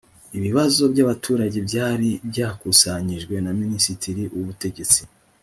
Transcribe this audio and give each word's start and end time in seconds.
ibibazo 0.37 0.81
by 0.91 0.99
abaturage 1.05 1.57
byari 1.67 2.09
byakusanyijwe 2.29 3.35
na 3.45 3.51
minisiteri 3.61 4.19
y 4.35 4.37
ubutegetsi 4.41 5.01